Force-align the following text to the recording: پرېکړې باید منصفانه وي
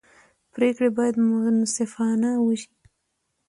پرېکړې 0.53 0.89
باید 0.97 1.15
منصفانه 1.29 2.31
وي 2.43 2.57